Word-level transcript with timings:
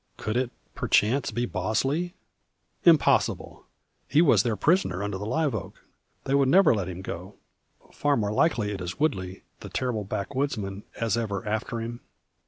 Could 0.17 0.35
it, 0.35 0.49
perchance, 0.73 1.29
be 1.29 1.45
Bosley? 1.45 2.15
Impossible! 2.85 3.67
He 4.07 4.19
was 4.19 4.41
their 4.41 4.55
prisoner 4.55 5.03
under 5.03 5.19
the 5.19 5.27
live 5.27 5.53
oak. 5.53 5.75
They 6.23 6.33
would 6.33 6.49
never 6.49 6.73
let 6.73 6.89
him 6.89 7.03
go. 7.03 7.35
Far 7.91 8.17
more 8.17 8.31
like 8.31 8.57
it 8.57 8.81
is 8.81 8.99
Woodley 8.99 9.43
the 9.59 9.69
terrible 9.69 10.03
backwoodsman, 10.03 10.85
as 10.99 11.17
ever 11.17 11.47
after 11.47 11.79
him? 11.79 11.99